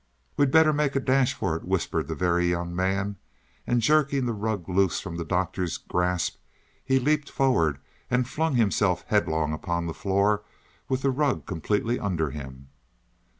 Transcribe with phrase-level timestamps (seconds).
[0.35, 3.17] "We'd better make a dash for it," whispered the Very Young Man;
[3.67, 6.37] and jerking the rug loose from the Doctor's grasp,
[6.83, 7.77] he leaped forward
[8.09, 10.41] and flung himself headlong upon the floor,
[10.89, 12.69] with the rug completely under him.